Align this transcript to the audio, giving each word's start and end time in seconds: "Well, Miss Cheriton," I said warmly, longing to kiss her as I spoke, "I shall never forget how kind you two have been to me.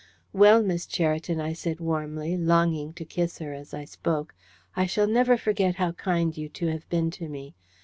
"Well, 0.33 0.63
Miss 0.63 0.87
Cheriton," 0.87 1.39
I 1.39 1.53
said 1.53 1.79
warmly, 1.79 2.35
longing 2.35 2.91
to 2.93 3.05
kiss 3.05 3.37
her 3.37 3.53
as 3.53 3.71
I 3.71 3.85
spoke, 3.85 4.33
"I 4.75 4.87
shall 4.87 5.05
never 5.05 5.37
forget 5.37 5.75
how 5.75 5.91
kind 5.91 6.35
you 6.35 6.49
two 6.49 6.65
have 6.69 6.89
been 6.89 7.11
to 7.11 7.29
me. 7.29 7.53